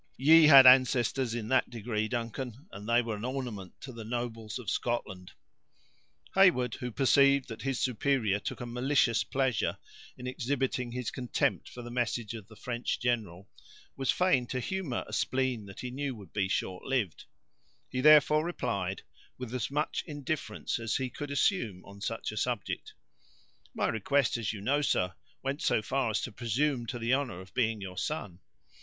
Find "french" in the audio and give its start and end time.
12.55-12.99